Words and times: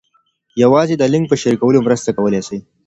یوازې 0.63 0.95
د 0.97 1.03
لینک 1.11 1.25
په 1.29 1.35
شریکولو 1.41 1.85
مرسته 1.87 2.09
کولای 2.17 2.41
سئ. 2.47 2.57